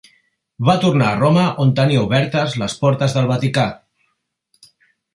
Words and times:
Va 0.69 0.73
tornar 0.85 1.09
a 1.09 1.19
Roma 1.19 1.43
on 1.65 1.75
tenia 1.81 2.03
obertes 2.07 2.57
les 2.65 2.79
portes 2.83 3.17
del 3.19 3.31
Vaticà. 3.37 3.71